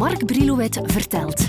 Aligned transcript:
Mark 0.00 0.26
Brilouet 0.26 0.80
vertelt. 0.84 1.48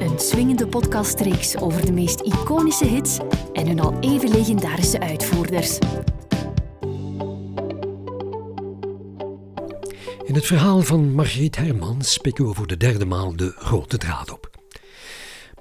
Een 0.00 0.18
swingende 0.18 0.66
podcastreeks 0.66 1.56
over 1.56 1.86
de 1.86 1.92
meest 1.92 2.20
iconische 2.20 2.84
hits 2.84 3.18
en 3.52 3.66
hun 3.66 3.80
al 3.80 3.98
even 4.00 4.30
legendarische 4.30 5.00
uitvoerders. 5.00 5.78
In 10.24 10.34
het 10.34 10.46
verhaal 10.46 10.80
van 10.80 11.12
Margriet 11.14 11.56
Hermans 11.56 12.12
spikken 12.12 12.46
we 12.46 12.54
voor 12.54 12.66
de 12.66 12.76
derde 12.76 13.06
maal 13.06 13.36
de 13.36 13.54
rode 13.58 13.98
draad 13.98 14.32
op. 14.32 14.50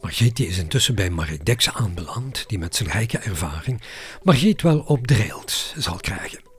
Margriet 0.02 0.39
is 0.39 0.57
intussen 0.57 0.95
bij 0.95 1.09
Mark 1.09 1.45
Dex 1.45 1.73
aanbeland, 1.73 2.43
die 2.48 2.59
met 2.59 2.75
zijn 2.75 2.89
rijke 2.89 3.17
ervaring 3.17 3.81
Margriet 4.23 4.61
wel 4.61 4.79
op 4.79 5.07
zal 5.77 5.98
krijgen. 5.98 6.51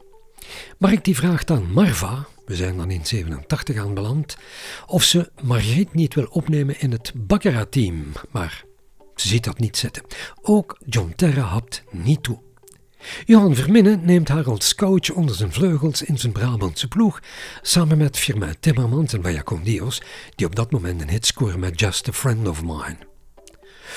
Mark 0.79 1.05
die 1.05 1.17
vraagt 1.17 1.51
aan 1.51 1.73
Marva, 1.73 2.27
we 2.47 2.57
zijn 2.57 2.77
dan 2.77 2.91
in 2.91 3.07
87 3.07 3.77
aanbeland, 3.77 4.37
of 4.87 5.03
ze 5.03 5.31
Margriet 5.43 5.95
niet 5.95 6.15
wil 6.15 6.27
opnemen 6.31 6.81
in 6.81 6.93
het 6.93 7.13
Baccarat-team, 7.15 8.05
maar 8.31 8.65
ze 9.15 9.29
ziet 9.29 9.45
dat 9.45 9.59
niet 9.59 9.77
zitten. 9.77 10.03
Ook 10.43 10.79
John 10.87 11.13
Terra 11.17 11.43
hapt 11.43 11.83
niet 11.91 12.23
toe. 12.23 12.41
Johan 13.25 13.55
Verminne 13.55 13.97
neemt 13.97 14.29
haar 14.29 14.45
als 14.45 14.75
coach 14.75 15.11
onder 15.11 15.35
zijn 15.35 15.53
vleugels 15.53 16.03
in 16.03 16.19
zijn 16.19 16.33
Brabantse 16.33 16.89
ploeg, 16.89 17.21
samen 17.63 17.99
met 17.99 18.19
Firmin 18.19 18.55
Timmermans 18.61 19.13
en 19.13 19.23
Vaya 19.23 19.43
Dios, 19.63 20.03
die 20.35 20.47
op 20.47 20.57
dat 20.57 20.71
moment 20.71 21.01
een 21.01 21.11
hit 21.11 21.27
scoren 21.27 21.61
met 21.61 21.81
Just 21.81 22.09
a 22.09 22.13
Friend 22.13 22.49
of 22.49 22.63
Mine. 22.63 22.97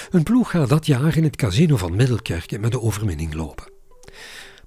Hun 0.09 0.23
ploeg 0.23 0.49
gaat 0.49 0.69
dat 0.69 0.85
jaar 0.85 1.17
in 1.17 1.23
het 1.23 1.35
casino 1.35 1.77
van 1.77 1.95
Middelkerken 1.95 2.61
met 2.61 2.71
de 2.71 2.81
overwinning 2.81 3.33
lopen. 3.33 3.74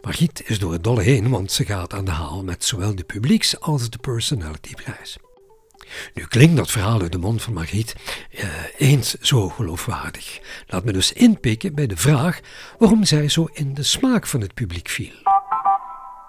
Margriet 0.01 0.43
is 0.47 0.59
door 0.59 0.73
het 0.73 0.85
dolle 0.85 1.03
heen, 1.03 1.31
want 1.31 1.53
ze 1.53 1.65
gaat 1.65 1.95
aan 1.95 2.05
de 2.05 2.11
haal 2.11 2.45
met 2.45 2.65
zowel 2.65 2.95
de 2.95 3.05
publieks- 3.05 3.61
als 3.61 3.91
de 3.91 3.99
personalityprijs. 3.99 5.19
Nu 6.15 6.25
klinkt 6.25 6.57
dat 6.57 6.71
verhaal 6.71 7.01
uit 7.01 7.13
de 7.13 7.19
mond 7.19 7.43
van 7.43 7.53
Margriet 7.53 7.95
eh, 8.31 8.49
eens 8.77 9.15
zo 9.15 9.49
geloofwaardig. 9.49 10.41
Laat 10.67 10.85
me 10.85 10.93
dus 10.93 11.13
inpikken 11.13 11.75
bij 11.75 11.87
de 11.87 11.97
vraag 11.97 12.41
waarom 12.79 13.05
zij 13.05 13.29
zo 13.29 13.49
in 13.53 13.75
de 13.75 13.83
smaak 13.83 14.27
van 14.27 14.41
het 14.41 14.55
publiek 14.55 14.89
viel. 14.89 15.15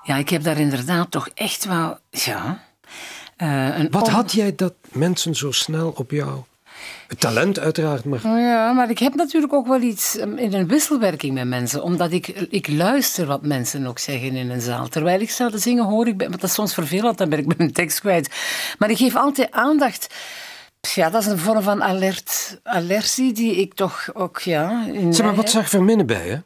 Ja, 0.03 0.15
ik 0.15 0.29
heb 0.29 0.43
daar 0.43 0.59
inderdaad 0.59 1.11
toch 1.11 1.29
echt 1.33 1.65
wel. 1.65 1.97
Ja. 2.09 2.63
Uh, 3.37 3.77
een 3.77 3.91
Wat 3.91 4.09
had 4.09 4.31
jij 4.31 4.55
dat 4.55 4.73
mensen 4.91 5.35
zo 5.35 5.51
snel 5.51 5.89
op 5.95 6.11
jou 6.11 6.43
talent 7.17 7.59
uiteraard, 7.59 8.05
maar... 8.05 8.19
Oh 8.25 8.39
ja, 8.39 8.71
maar 8.71 8.89
ik 8.89 8.99
heb 8.99 9.15
natuurlijk 9.15 9.53
ook 9.53 9.67
wel 9.67 9.81
iets 9.81 10.17
um, 10.17 10.37
in 10.37 10.53
een 10.53 10.67
wisselwerking 10.67 11.33
met 11.33 11.47
mensen. 11.47 11.83
Omdat 11.83 12.11
ik, 12.11 12.27
ik 12.27 12.67
luister 12.67 13.25
wat 13.25 13.41
mensen 13.45 13.87
ook 13.87 13.99
zeggen 13.99 14.35
in 14.35 14.49
een 14.49 14.61
zaal. 14.61 14.87
Terwijl 14.87 15.19
ik 15.19 15.29
sta 15.29 15.49
te 15.49 15.57
zingen, 15.57 15.85
hoor 15.85 16.07
ik... 16.07 16.19
Want 16.19 16.31
dat 16.31 16.43
is 16.43 16.53
soms 16.53 16.73
vervelend, 16.73 17.17
dan 17.17 17.29
ben 17.29 17.39
ik 17.39 17.57
mijn 17.57 17.73
tekst 17.73 17.99
kwijt. 17.99 18.35
Maar 18.77 18.89
ik 18.89 18.97
geef 18.97 19.15
altijd 19.15 19.51
aandacht... 19.51 20.13
Ja, 20.93 21.09
dat 21.09 21.21
is 21.21 21.27
een 21.27 21.37
vorm 21.37 21.61
van 21.61 21.83
alert, 21.83 22.59
alertie 22.63 23.33
die 23.33 23.55
ik 23.55 23.73
toch 23.73 24.09
ook, 24.13 24.39
ja... 24.39 24.83
Zeg 25.09 25.25
maar, 25.25 25.35
wat 25.35 25.49
zag 25.49 25.69
Verminnen 25.69 26.05
bij, 26.05 26.27
hè? 26.27 26.37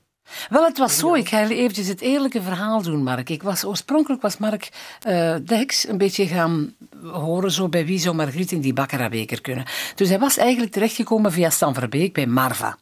Wel, 0.49 0.63
het 0.65 0.77
was 0.77 0.97
zo. 0.97 1.13
Ik 1.13 1.29
ga 1.29 1.47
eventjes 1.47 1.87
het 1.87 2.01
eerlijke 2.01 2.41
verhaal 2.41 2.81
doen, 2.81 3.03
Mark. 3.03 3.29
Ik 3.29 3.43
was, 3.43 3.63
oorspronkelijk 3.63 4.21
was 4.21 4.37
Mark 4.37 4.69
uh, 5.07 5.35
Dex 5.45 5.87
een 5.87 5.97
beetje 5.97 6.27
gaan 6.27 6.73
horen 7.11 7.51
zo 7.51 7.69
bij 7.69 7.85
wie 7.85 7.99
zou 7.99 8.15
Margriet 8.15 8.51
in 8.51 8.61
die 8.61 8.73
Baccarat-beker 8.73 9.41
kunnen. 9.41 9.65
Dus 9.95 10.09
hij 10.09 10.19
was 10.19 10.37
eigenlijk 10.37 10.71
terechtgekomen 10.71 11.31
via 11.31 11.49
Stan 11.49 11.73
Verbeek 11.73 12.13
bij 12.13 12.25
Marva. 12.25 12.77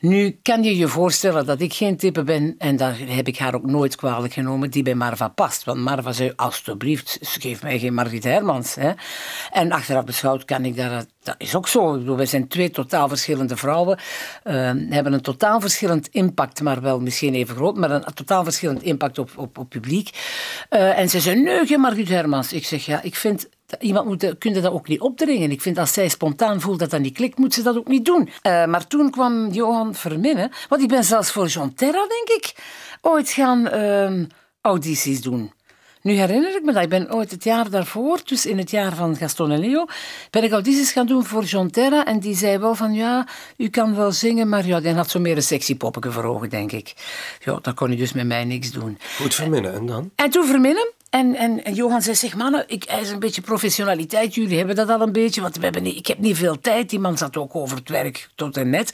Nu 0.00 0.38
kan 0.42 0.62
je 0.62 0.76
je 0.76 0.88
voorstellen 0.88 1.46
dat 1.46 1.60
ik 1.60 1.72
geen 1.72 1.96
type 1.96 2.22
ben, 2.22 2.54
en 2.58 2.76
daar 2.76 2.98
heb 2.98 3.28
ik 3.28 3.38
haar 3.38 3.54
ook 3.54 3.66
nooit 3.66 3.96
kwalijk 3.96 4.32
genomen, 4.32 4.70
die 4.70 4.82
bij 4.82 4.94
Marva 4.94 5.28
past. 5.28 5.64
Want 5.64 5.80
Marva 5.80 6.12
zei, 6.12 6.32
alstublieft, 6.36 7.18
geef 7.20 7.62
mij 7.62 7.78
geen 7.78 7.94
Margriet 7.94 8.24
Hermans. 8.24 8.74
Hè. 8.74 8.90
En 9.50 9.72
achteraf 9.72 10.04
beschouwd 10.04 10.44
kan 10.44 10.64
ik 10.64 10.76
dat, 10.76 11.06
dat 11.22 11.34
is 11.38 11.54
ook 11.54 11.68
zo. 11.68 12.14
We 12.16 12.26
zijn 12.26 12.48
twee 12.48 12.70
totaal 12.70 13.08
verschillende 13.08 13.56
vrouwen, 13.56 13.98
uh, 14.44 14.54
hebben 14.88 15.12
een 15.12 15.20
totaal 15.20 15.60
verschillend 15.60 16.08
impact, 16.08 16.60
maar 16.62 16.80
wel 16.80 17.00
misschien 17.00 17.34
even 17.34 17.56
groot, 17.56 17.76
maar 17.76 17.90
een 17.90 18.14
totaal 18.14 18.44
verschillend 18.44 18.82
impact 18.82 19.18
op, 19.18 19.30
op, 19.36 19.66
publiek. 19.68 20.10
Uh, 20.70 20.98
en 20.98 21.08
ze 21.08 21.20
zei, 21.20 21.42
nee, 21.42 21.66
geen 21.66 21.80
Margriet 21.80 22.08
Hermans. 22.08 22.52
Ik 22.52 22.66
zeg, 22.66 22.84
ja, 22.84 23.02
ik 23.02 23.16
vind 23.16 23.48
Iemand 23.78 24.06
moet, 24.06 24.38
kun 24.38 24.54
je 24.54 24.60
dat 24.60 24.72
ook 24.72 24.88
niet 24.88 25.00
opdringen. 25.00 25.50
Ik 25.50 25.60
vind 25.60 25.78
als 25.78 25.92
zij 25.92 26.08
spontaan 26.08 26.60
voelt 26.60 26.78
dat 26.78 26.90
dat 26.90 27.00
niet 27.00 27.14
klikt, 27.14 27.38
moet 27.38 27.54
ze 27.54 27.62
dat 27.62 27.76
ook 27.76 27.88
niet 27.88 28.04
doen. 28.04 28.22
Uh, 28.22 28.64
maar 28.64 28.86
toen 28.86 29.10
kwam 29.10 29.50
Johan 29.50 29.94
Verminnen, 29.94 30.50
want 30.68 30.82
ik 30.82 30.88
ben 30.88 31.04
zelfs 31.04 31.30
voor 31.30 31.46
Jean 31.46 31.74
Terra, 31.74 32.06
denk 32.06 32.28
ik, 32.28 32.54
ooit 33.00 33.30
gaan 33.30 33.74
uh, 33.74 34.26
audities 34.60 35.22
doen. 35.22 35.52
Nu 36.02 36.12
herinner 36.12 36.56
ik 36.56 36.62
me 36.62 36.72
dat. 36.72 36.82
Ik 36.82 36.88
ben 36.88 37.12
ooit 37.12 37.30
het 37.30 37.44
jaar 37.44 37.70
daarvoor, 37.70 38.20
dus 38.24 38.46
in 38.46 38.58
het 38.58 38.70
jaar 38.70 38.94
van 38.94 39.16
Gaston 39.16 39.50
en 39.50 39.58
Leo, 39.58 39.86
ben 40.30 40.44
ik 40.44 40.52
audities 40.52 40.92
gaan 40.92 41.06
doen 41.06 41.24
voor 41.24 41.44
Jean 41.44 41.70
Terra. 41.70 42.04
En 42.04 42.20
die 42.20 42.36
zei 42.36 42.58
wel 42.58 42.74
van, 42.74 42.92
ja, 42.92 43.26
u 43.56 43.68
kan 43.68 43.94
wel 43.94 44.12
zingen, 44.12 44.48
maar 44.48 44.66
ja, 44.66 44.80
die 44.80 44.92
had 44.92 45.10
zo 45.10 45.20
meer 45.20 45.36
een 45.36 45.42
sexy 45.42 45.76
poppetje 45.76 46.10
voor 46.10 46.24
ogen, 46.24 46.50
denk 46.50 46.72
ik. 46.72 46.94
Ja, 47.44 47.58
dan 47.62 47.74
kon 47.74 47.88
hij 47.88 47.96
dus 47.96 48.12
met 48.12 48.26
mij 48.26 48.44
niks 48.44 48.70
doen. 48.70 48.98
Goed 49.16 49.34
verminnen, 49.34 49.74
en 49.74 49.86
dan? 49.86 50.10
En 50.14 50.30
toen 50.30 50.46
verminnen. 50.46 50.92
En, 51.10 51.34
en, 51.34 51.64
en, 51.64 51.74
Johan 51.74 52.02
zei, 52.02 52.16
zeg 52.16 52.36
mannen, 52.36 52.64
ik 52.66 52.84
eis 52.84 53.10
een 53.10 53.18
beetje 53.18 53.40
professionaliteit. 53.40 54.34
Jullie 54.34 54.56
hebben 54.56 54.76
dat 54.76 54.88
al 54.88 55.00
een 55.00 55.12
beetje, 55.12 55.40
want 55.40 55.56
we 55.56 55.62
hebben 55.62 55.82
niet, 55.82 55.96
ik 55.96 56.06
heb 56.06 56.18
niet 56.18 56.36
veel 56.36 56.60
tijd. 56.60 56.90
Die 56.90 56.98
man 56.98 57.18
zat 57.18 57.36
ook 57.36 57.56
over 57.56 57.76
het 57.76 57.88
werk 57.88 58.28
tot 58.34 58.56
en 58.56 58.70
net. 58.70 58.92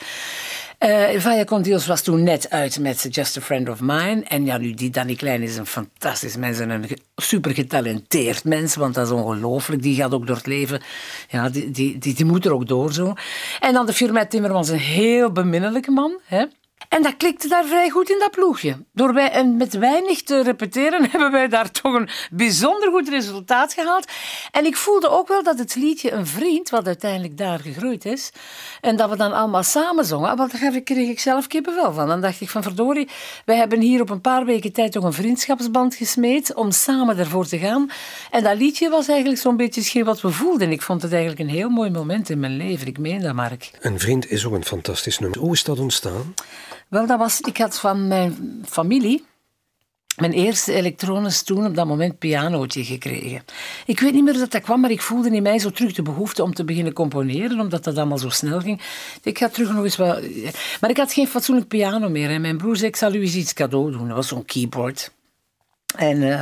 Uh, 0.78 1.21
Vaya 1.21 1.44
Condios 1.44 1.87
was 1.87 2.03
toen 2.03 2.22
net 2.22 2.50
uit 2.50 2.78
met 2.78 3.06
Just 3.10 3.37
a 3.37 3.41
Friend 3.41 3.69
of 3.69 3.81
Mine. 3.81 4.25
En 4.28 4.44
ja, 4.44 4.59
nu 4.59 4.75
die 4.75 4.91
Danny 4.91 5.15
Klein 5.15 5.43
is 5.43 5.56
een 5.56 5.66
fantastisch 5.66 6.37
mens 6.37 6.59
en 6.59 6.71
een 6.71 6.88
super 7.16 7.55
getalenteerd 7.55 8.44
mens, 8.44 8.75
want 8.75 8.94
dat 8.94 9.06
is 9.06 9.12
ongelooflijk. 9.12 9.82
Die 9.82 9.94
gaat 9.94 10.15
ook 10.15 10.26
door 10.26 10.37
het 10.37 10.47
leven. 10.47 10.81
Ja, 11.28 11.49
die, 11.49 11.71
die, 11.71 11.99
die, 11.99 12.15
die 12.15 12.25
moet 12.25 12.44
er 12.44 12.53
ook 12.53 12.69
door 12.69 12.93
zo. 12.93 13.15
En 13.60 13.72
dan 13.72 13.87
de 13.87 13.93
firma 13.93 14.26
Timmermans, 14.26 14.69
een 14.69 14.78
heel 14.78 15.32
beminnelijke 15.32 15.91
man. 15.91 16.21
Hè? 16.25 16.44
En 16.88 17.03
dat 17.03 17.16
klikte 17.16 17.48
daar 17.48 17.64
vrij 17.64 17.91
goed 17.91 18.10
in 18.10 18.19
dat 18.19 18.31
ploegje. 18.31 18.84
Door 18.92 19.14
wij, 19.14 19.31
en 19.31 19.56
met 19.56 19.75
weinig 19.78 20.22
te 20.22 20.42
repeteren 20.42 21.04
hebben 21.10 21.31
wij 21.31 21.48
daar 21.48 21.70
toch 21.70 21.94
een 21.94 22.09
bijzonder 22.31 22.91
goed 22.91 23.09
resultaat 23.09 23.72
gehaald. 23.72 24.06
En 24.50 24.64
ik 24.64 24.76
voelde 24.76 25.09
ook 25.09 25.28
wel 25.28 25.42
dat 25.42 25.59
het 25.59 25.75
liedje 25.75 26.12
Een 26.12 26.26
Vriend, 26.26 26.70
wat 26.70 26.87
uiteindelijk 26.87 27.38
daar 27.38 27.59
gegroeid 27.59 28.04
is, 28.04 28.31
en 28.81 28.97
dat 28.97 29.10
we 29.10 29.16
dan 29.16 29.32
allemaal 29.32 29.62
samen 29.62 30.04
zongen, 30.04 30.37
want 30.37 30.60
daar 30.60 30.81
kreeg 30.81 31.09
ik 31.09 31.20
zelf 31.20 31.47
kippenvel 31.47 31.92
van. 31.92 32.09
Dan 32.09 32.20
dacht 32.20 32.41
ik 32.41 32.48
van 32.48 32.62
verdorie, 32.62 33.08
wij 33.44 33.56
hebben 33.56 33.81
hier 33.81 34.00
op 34.00 34.10
een 34.10 34.20
paar 34.20 34.44
weken 34.44 34.72
tijd 34.72 34.93
toch 34.93 35.04
een 35.04 35.12
vriendschapsband 35.12 35.94
gesmeed 35.94 36.54
om 36.54 36.70
samen 36.70 37.19
ervoor 37.19 37.47
te 37.47 37.58
gaan. 37.58 37.91
En 38.31 38.43
dat 38.43 38.56
liedje 38.56 38.88
was 38.88 39.08
eigenlijk 39.08 39.41
zo'n 39.41 39.56
beetje 39.56 40.04
wat 40.04 40.20
we 40.20 40.31
voelden. 40.31 40.72
Ik 40.72 40.82
vond 40.82 41.03
het 41.03 41.12
eigenlijk 41.12 41.41
een 41.41 41.56
heel 41.56 41.69
mooi 41.69 41.91
moment 41.91 42.31
in 42.31 42.41
mijn 42.41 42.56
leven. 42.56 42.87
Ik 42.87 42.98
meen 42.98 43.20
dat, 43.20 43.34
Mark. 43.34 43.70
Een 43.81 44.00
Vriend 44.00 44.31
is 44.31 44.47
ook 44.47 44.54
een 44.54 44.64
fantastisch 44.64 45.19
nummer. 45.19 45.38
Hoe 45.38 45.53
is 45.53 45.64
dat 45.64 45.78
ontstaan? 45.78 46.34
Wel, 46.88 47.06
dat 47.06 47.19
was, 47.19 47.41
ik 47.41 47.56
had 47.56 47.78
van 47.78 48.08
mijn 48.08 48.62
familie 48.69 49.24
mijn 50.16 50.32
eerste 50.32 50.72
elektronisch 50.72 51.42
toen 51.42 51.66
op 51.66 51.74
dat 51.74 51.86
moment 51.86 52.19
pianootje 52.19 52.84
gekregen. 52.84 53.44
Ik 53.86 54.00
weet 54.00 54.12
niet 54.12 54.24
meer 54.24 54.38
dat 54.38 54.50
dat 54.50 54.62
kwam, 54.62 54.80
maar 54.80 54.91
ik 54.91 55.00
voelde 55.00 55.30
in 55.30 55.42
mij 55.42 55.58
zo 55.58 55.70
terug 55.70 55.92
de 55.92 56.02
behoefte 56.02 56.42
om 56.42 56.54
te 56.54 56.64
beginnen 56.64 56.92
componeren, 56.92 57.60
omdat 57.60 57.84
dat 57.84 57.96
allemaal 57.96 58.19
zo 58.19 58.28
snel 58.28 58.60
ging. 58.60 58.80
Ik 59.22 59.38
ga 59.38 59.48
terug 59.48 59.72
nog 59.72 59.84
eens. 59.84 59.96
Maar 60.80 60.91
ik 60.91 60.96
had 60.96 61.12
geen 61.12 61.28
fatsoenlijk 61.28 61.69
piano 61.69 62.08
meer. 62.08 62.30
En 62.30 62.41
mijn 62.41 62.56
broer 62.56 62.76
zei, 62.76 62.88
ik 62.88 62.96
zal 62.96 63.14
u 63.14 63.20
eens 63.20 63.34
iets 63.34 63.52
cadeau 63.52 63.92
doen. 63.92 64.06
Dat 64.06 64.16
was 64.16 64.28
zo'n 64.28 64.44
keyboard. 64.44 65.12
En, 65.96 66.16
uh, 66.16 66.40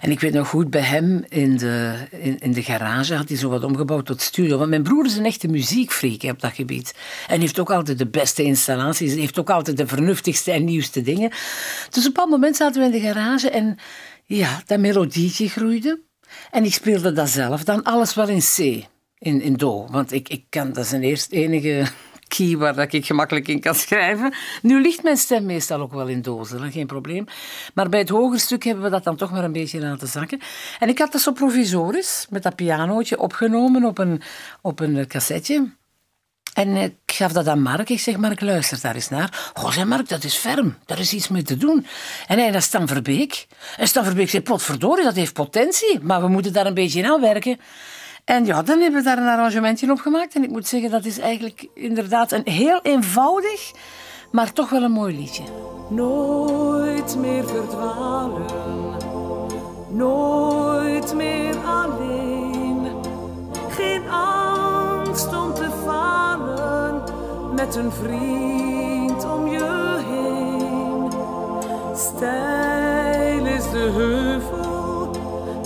en 0.00 0.10
ik 0.10 0.20
weet 0.20 0.32
nog 0.32 0.48
goed, 0.48 0.70
bij 0.70 0.80
hem 0.80 1.24
in 1.28 1.56
de, 1.56 1.94
in, 2.38 2.52
de 2.52 2.62
garage 2.62 3.14
had 3.14 3.28
hij 3.28 3.38
zo 3.38 3.48
wat 3.48 3.64
omgebouwd 3.64 4.06
tot 4.06 4.20
studio. 4.20 4.58
Want 4.58 4.70
mijn 4.70 4.82
broer 4.82 5.06
is 5.06 5.16
een 5.16 5.24
echte 5.24 5.48
muziekfreak 5.48 6.22
op 6.22 6.40
dat 6.40 6.52
gebied. 6.52 6.94
En 7.26 7.40
heeft 7.40 7.58
ook 7.58 7.70
altijd 7.70 7.98
de 7.98 8.08
beste 8.08 8.42
installaties. 8.42 9.14
heeft 9.14 9.38
ook 9.38 9.50
altijd 9.50 9.76
de 9.76 9.86
vernuftigste 9.86 10.50
en 10.52 10.64
nieuwste 10.64 11.02
dingen. 11.02 11.30
Dus 11.90 12.06
op 12.06 12.18
een 12.18 12.28
moment 12.28 12.56
zaten 12.56 12.80
we 12.80 12.86
in 12.86 13.02
de 13.02 13.06
garage 13.06 13.50
en 13.50 13.78
ja, 14.24 14.62
dat 14.66 14.78
melodietje 14.78 15.48
groeide. 15.48 16.00
En 16.50 16.64
ik 16.64 16.72
speelde 16.72 17.12
dat 17.12 17.28
zelf. 17.28 17.64
Dan 17.64 17.82
alles 17.82 18.14
wel 18.14 18.28
in 18.28 18.40
C, 18.40 18.58
in, 19.18 19.40
in 19.40 19.54
Do. 19.54 19.86
Want 19.90 20.12
ik, 20.12 20.28
ik 20.28 20.44
kan, 20.48 20.72
dat 20.72 20.84
is 20.84 20.92
een 20.92 21.02
eerste 21.02 21.36
enige 21.36 21.86
key 22.28 22.56
waar 22.56 22.74
dat 22.74 22.92
ik 22.92 23.06
gemakkelijk 23.06 23.48
in 23.48 23.60
kan 23.60 23.74
schrijven. 23.74 24.34
Nu 24.62 24.80
ligt 24.80 25.02
mijn 25.02 25.16
stem 25.16 25.46
meestal 25.46 25.80
ook 25.80 25.92
wel 25.92 26.06
in 26.06 26.22
dozen, 26.22 26.72
geen 26.72 26.86
probleem. 26.86 27.26
Maar 27.74 27.88
bij 27.88 28.00
het 28.00 28.08
hoger 28.08 28.40
stuk 28.40 28.64
hebben 28.64 28.84
we 28.84 28.90
dat 28.90 29.04
dan 29.04 29.16
toch 29.16 29.30
maar 29.30 29.44
een 29.44 29.52
beetje 29.52 29.80
laten 29.80 30.08
zakken. 30.08 30.40
En 30.78 30.88
ik 30.88 30.98
had 30.98 31.12
dat 31.12 31.20
zo 31.20 31.32
provisorisch, 31.32 32.26
met 32.30 32.42
dat 32.42 32.56
pianootje, 32.56 33.18
opgenomen 33.18 33.84
op 33.84 33.98
een, 33.98 34.22
op 34.60 34.80
een 34.80 35.06
cassetje. 35.06 35.76
En 36.58 36.76
ik 36.76 36.94
gaf 37.06 37.32
dat 37.32 37.46
aan 37.48 37.62
Mark. 37.62 37.88
Ik 37.88 38.00
zeg, 38.00 38.16
Mark, 38.16 38.40
luister 38.40 38.80
daar 38.80 38.94
eens 38.94 39.08
naar. 39.08 39.52
Oh, 39.54 39.70
zei 39.70 39.84
Mark, 39.84 40.08
dat 40.08 40.24
is 40.24 40.34
ferm. 40.34 40.76
Daar 40.84 40.98
is 40.98 41.12
iets 41.12 41.28
mee 41.28 41.42
te 41.42 41.56
doen. 41.56 41.86
En 42.26 42.38
hij, 42.38 42.50
dat 42.50 42.62
Stan 42.62 42.88
Verbeek. 42.88 43.46
En 43.76 43.88
Stan 43.88 44.04
Verbeek 44.04 44.30
zei, 44.30 44.42
potverdorie, 44.42 45.04
dat 45.04 45.14
heeft 45.14 45.32
potentie. 45.32 46.00
Maar 46.02 46.20
we 46.20 46.28
moeten 46.28 46.52
daar 46.52 46.66
een 46.66 46.74
beetje 46.74 46.98
in 46.98 47.06
aan 47.06 47.20
werken. 47.20 47.60
En 48.28 48.44
ja, 48.44 48.62
dan 48.62 48.80
hebben 48.80 49.00
we 49.00 49.06
daar 49.06 49.18
een 49.18 49.26
arrangementje 49.26 49.90
op 49.90 49.98
gemaakt. 49.98 50.34
En 50.34 50.42
ik 50.42 50.50
moet 50.50 50.66
zeggen, 50.66 50.90
dat 50.90 51.04
is 51.04 51.18
eigenlijk 51.18 51.68
inderdaad 51.74 52.32
een 52.32 52.42
heel 52.44 52.80
eenvoudig, 52.82 53.72
maar 54.30 54.52
toch 54.52 54.70
wel 54.70 54.82
een 54.82 54.92
mooi 54.92 55.16
liedje. 55.16 55.42
Nooit 55.88 57.16
meer 57.16 57.48
verdwalen, 57.48 58.46
nooit 59.88 61.14
meer 61.14 61.56
alleen. 61.56 62.86
Geen 63.68 64.08
angst 64.08 65.36
om 65.36 65.54
te 65.54 65.68
falen, 65.84 67.02
met 67.54 67.74
een 67.74 67.92
vriend 67.92 69.24
om 69.24 69.46
je 69.46 69.98
heen. 70.08 71.10
Stijl 71.96 73.46
is 73.46 73.70
de 73.70 73.90
heuvel, 73.94 75.10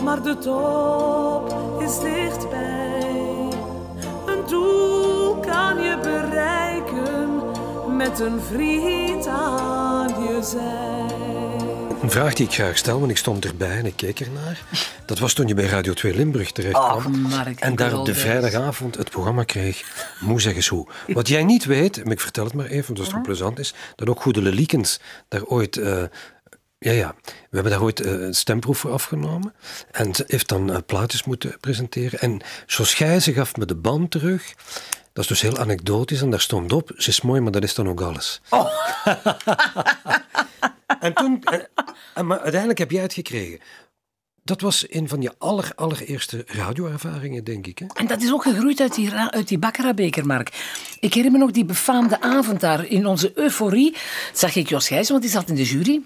maar 0.04 0.22
de 0.22 0.38
top 0.38 1.71
is 1.92 2.00
dichtbij. 2.00 3.48
Een 4.26 4.46
doel 4.48 5.36
kan 5.36 5.82
je 5.82 5.98
bereiken 6.02 7.40
met 7.96 8.20
een 8.20 8.40
vriend 8.40 9.26
aan 9.26 10.08
je 10.08 10.38
zij. 10.42 11.16
Een 12.02 12.10
vraag 12.10 12.34
die 12.34 12.46
ik 12.46 12.52
graag 12.52 12.76
stel, 12.76 12.98
want 12.98 13.10
ik 13.10 13.16
stond 13.16 13.44
erbij 13.44 13.78
en 13.78 13.86
ik 13.86 13.96
keek 13.96 14.20
ernaar. 14.20 14.62
Dat 15.06 15.18
was 15.18 15.32
toen 15.32 15.46
je 15.46 15.54
bij 15.54 15.66
Radio 15.66 15.92
2 15.92 16.14
Limburg 16.14 16.52
terecht 16.52 16.78
kwam. 16.78 17.26
En 17.58 17.76
daar 17.76 17.98
op 17.98 18.06
de 18.06 18.14
geweldig. 18.14 18.16
vrijdagavond 18.16 18.96
het 18.96 19.10
programma 19.10 19.44
kreeg. 19.44 20.06
Moe 20.20 20.40
zeg 20.40 20.54
eens 20.54 20.68
hoe. 20.68 20.86
Wat 21.06 21.28
jij 21.28 21.44
niet 21.44 21.64
weet, 21.64 22.04
maar 22.04 22.12
ik 22.12 22.20
vertel 22.20 22.44
het 22.44 22.54
maar 22.54 22.66
even, 22.66 22.88
omdat 22.88 23.04
het 23.04 23.14
zo 23.14 23.20
plezant 23.20 23.58
is, 23.58 23.74
dat 23.96 24.08
ook 24.08 24.20
Goede 24.20 24.42
Leliekens 24.42 25.00
daar 25.28 25.44
ooit... 25.44 25.76
eh, 25.76 26.02
ja, 26.82 26.92
ja. 26.92 27.14
We 27.24 27.32
hebben 27.50 27.72
daar 27.72 27.82
ooit 27.82 28.00
eh, 28.00 28.12
een 28.12 28.34
stemproef 28.34 28.78
voor 28.78 28.92
afgenomen. 28.92 29.54
En 29.90 30.14
ze 30.14 30.24
heeft 30.26 30.48
dan 30.48 30.72
eh, 30.72 30.78
plaatjes 30.86 31.24
moeten 31.24 31.56
presenteren. 31.60 32.20
En 32.20 32.40
Jos 32.66 32.94
Gijzen 32.94 33.34
gaf 33.34 33.56
me 33.56 33.66
de 33.66 33.74
band 33.74 34.10
terug. 34.10 34.54
Dat 35.12 35.24
is 35.24 35.26
dus 35.26 35.40
heel 35.40 35.58
anekdotisch 35.58 36.20
en 36.20 36.30
daar 36.30 36.40
stond 36.40 36.72
op. 36.72 36.92
Ze 36.96 37.08
is 37.08 37.20
mooi, 37.20 37.40
maar 37.40 37.52
dat 37.52 37.62
is 37.62 37.74
dan 37.74 37.88
ook 37.88 38.00
alles. 38.00 38.40
en 41.00 41.14
toen... 41.14 41.42
maar 42.24 42.40
uiteindelijk 42.40 42.78
heb 42.78 42.90
jij 42.90 43.02
het 43.02 43.12
gekregen. 43.12 43.60
Dat 44.44 44.60
was 44.60 44.86
een 44.88 45.08
van 45.08 45.20
je 45.20 45.32
aller, 45.38 45.72
allereerste 45.74 46.44
radioervaringen, 46.46 47.44
denk 47.44 47.66
ik. 47.66 47.78
Hè? 47.78 47.86
En 47.94 48.06
dat 48.06 48.22
is 48.22 48.32
ook 48.32 48.42
gegroeid 48.42 48.80
uit 48.80 48.94
die, 48.94 49.12
uit 49.12 49.48
die 49.48 49.58
Baccarat-beker, 49.58 50.26
Mark. 50.26 50.48
Ik 51.00 51.14
herinner 51.14 51.38
me 51.38 51.44
nog 51.44 51.54
die 51.54 51.64
befaamde 51.64 52.20
avond 52.20 52.60
daar. 52.60 52.86
In 52.86 53.06
onze 53.06 53.32
euforie 53.34 53.96
zag 54.32 54.56
ik 54.56 54.68
Jos 54.68 54.88
Gijs, 54.88 55.08
want 55.08 55.22
die 55.22 55.30
zat 55.30 55.48
in 55.48 55.54
de 55.54 55.64
jury. 55.64 56.02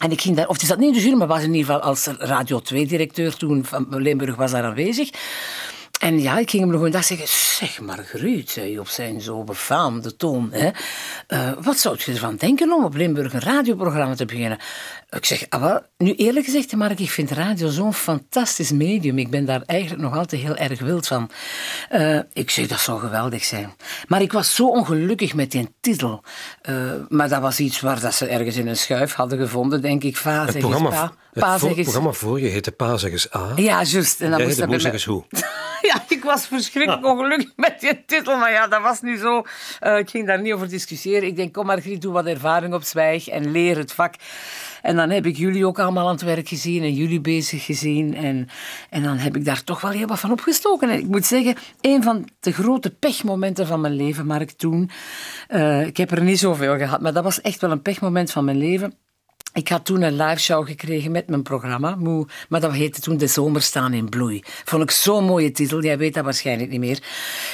En 0.00 0.10
ik 0.10 0.20
ging 0.20 0.36
daar, 0.36 0.48
of 0.48 0.58
die 0.58 0.68
zat 0.68 0.78
niet 0.78 0.88
in 0.88 0.94
de 0.94 1.00
jury, 1.00 1.16
maar 1.16 1.26
was 1.26 1.42
in 1.42 1.54
ieder 1.54 1.74
geval 1.74 1.80
als 1.80 2.06
Radio 2.06 2.60
2-directeur 2.60 3.36
toen 3.36 3.64
van 3.64 3.86
Limburg 3.90 4.36
was 4.36 4.50
daar 4.50 4.64
aanwezig. 4.64 5.10
En 6.04 6.20
ja, 6.20 6.38
ik 6.38 6.50
ging 6.50 6.62
hem 6.62 6.72
nog 6.72 6.82
een 6.82 6.90
dag 6.90 7.04
zeggen, 7.04 7.28
zeg 7.28 7.80
Margriet, 7.80 8.50
zei 8.50 8.70
hij 8.70 8.78
op 8.78 8.88
zijn 8.88 9.20
zo 9.20 9.44
befaamde 9.44 10.16
toon, 10.16 10.48
hè, 10.52 10.70
eh, 11.26 11.52
wat 11.60 11.78
zou 11.78 11.96
je 11.98 12.12
ervan 12.12 12.36
denken 12.36 12.72
om 12.72 12.84
op 12.84 12.94
Limburg 12.94 13.32
een 13.32 13.40
radioprogramma 13.40 14.14
te 14.14 14.24
beginnen? 14.24 14.58
Ik 15.10 15.24
zeg, 15.24 15.46
ah, 15.48 15.60
wel, 15.60 15.80
nu 15.96 16.14
eerlijk 16.14 16.44
gezegd, 16.44 16.76
Mark, 16.76 17.00
ik 17.00 17.10
vind 17.10 17.30
radio 17.30 17.68
zo'n 17.68 17.94
fantastisch 17.94 18.72
medium. 18.72 19.18
Ik 19.18 19.30
ben 19.30 19.44
daar 19.44 19.62
eigenlijk 19.66 20.02
nog 20.02 20.16
altijd 20.16 20.42
heel 20.42 20.56
erg 20.56 20.80
wild 20.80 21.06
van. 21.06 21.30
Eh, 21.88 22.18
ik 22.32 22.50
zeg, 22.50 22.66
dat 22.66 22.80
zou 22.80 23.00
geweldig 23.00 23.44
zijn. 23.44 23.72
Maar 24.08 24.22
ik 24.22 24.32
was 24.32 24.54
zo 24.54 24.68
ongelukkig 24.68 25.34
met 25.34 25.50
die 25.50 25.74
titel. 25.80 26.22
Eh, 26.62 26.74
maar 27.08 27.28
dat 27.28 27.40
was 27.40 27.60
iets 27.60 27.80
waar 27.80 28.00
dat 28.00 28.14
ze 28.14 28.26
ergens 28.26 28.56
in 28.56 28.66
een 28.66 28.76
schuif 28.76 29.12
hadden 29.12 29.38
gevonden, 29.38 29.82
denk 29.82 30.02
ik. 30.02 30.16
Va, 30.16 30.42
Het 30.42 30.52
zeg 30.52 30.60
programma, 30.60 31.12
het 31.34 31.74
programma 31.82 32.12
voor 32.12 32.40
je 32.40 32.48
heette 32.48 32.74
eens 32.78 33.34
A. 33.34 33.52
Ja, 33.56 33.82
juist. 33.82 34.20
En 34.20 34.30
dan 34.30 34.42
moest 34.42 34.58
dat 34.58 34.68
bij 34.68 35.02
hoe. 35.04 35.24
Ja, 35.82 36.04
ik 36.08 36.24
was 36.24 36.46
verschrikkelijk 36.46 37.06
ongelukkig 37.06 37.52
met 37.66 37.80
die 37.80 38.04
titel, 38.06 38.38
maar 38.38 38.52
ja, 38.52 38.66
dat 38.66 38.82
was 38.82 39.00
nu 39.00 39.16
zo. 39.16 39.42
Eh, 39.80 39.98
ik 39.98 40.10
ging 40.10 40.26
daar 40.26 40.40
niet 40.40 40.52
over 40.52 40.68
discussiëren. 40.68 41.28
Ik 41.28 41.36
denk, 41.36 41.52
kom 41.52 41.66
Margriet, 41.66 42.02
doe 42.02 42.12
wat 42.12 42.26
ervaring 42.26 42.74
op 42.74 42.82
zwijg 42.82 43.28
en 43.28 43.50
leer 43.50 43.76
het 43.76 43.92
vak. 43.92 44.14
En 44.82 44.96
dan 44.96 45.10
heb 45.10 45.26
ik 45.26 45.36
jullie 45.36 45.66
ook 45.66 45.78
allemaal 45.78 46.06
aan 46.06 46.14
het 46.14 46.22
werk 46.22 46.48
gezien 46.48 46.82
en 46.82 46.94
jullie 46.94 47.20
bezig 47.20 47.64
gezien. 47.64 48.14
En, 48.16 48.48
en 48.90 49.02
dan 49.02 49.16
heb 49.16 49.36
ik 49.36 49.44
daar 49.44 49.64
toch 49.64 49.80
wel 49.80 49.90
heel 49.90 50.06
wat 50.06 50.20
van 50.20 50.32
opgestoken. 50.32 50.90
En 50.90 50.98
ik 50.98 51.06
moet 51.06 51.26
zeggen, 51.26 51.56
een 51.80 52.02
van 52.02 52.28
de 52.40 52.52
grote 52.52 52.90
pechmomenten 52.90 53.66
van 53.66 53.80
mijn 53.80 53.94
leven, 53.94 54.26
Mark, 54.26 54.50
toen... 54.50 54.90
eh, 55.48 55.86
ik 55.86 55.96
heb 55.96 56.10
er 56.10 56.22
niet 56.22 56.38
zoveel 56.38 56.76
gehad, 56.76 57.00
maar 57.00 57.12
dat 57.12 57.24
was 57.24 57.40
echt 57.40 57.60
wel 57.60 57.70
een 57.70 57.82
pechmoment 57.82 58.30
van 58.30 58.44
mijn 58.44 58.58
leven. 58.58 58.94
Ik 59.54 59.68
had 59.68 59.84
toen 59.84 60.02
een 60.02 60.16
live 60.16 60.40
show 60.40 60.66
gekregen 60.66 61.10
met 61.10 61.28
mijn 61.28 61.42
programma, 61.42 61.94
Moe, 61.94 62.26
maar 62.48 62.60
dat 62.60 62.72
heette 62.72 63.00
toen 63.00 63.16
De 63.16 63.26
Zomer 63.26 63.62
staan 63.62 63.92
in 63.92 64.08
bloei. 64.08 64.42
Vond 64.64 64.82
ik 64.82 64.90
zo'n 64.90 65.24
mooie 65.24 65.52
titel, 65.52 65.82
jij 65.82 65.98
weet 65.98 66.14
dat 66.14 66.24
waarschijnlijk 66.24 66.70
niet 66.70 66.80
meer. 66.80 67.02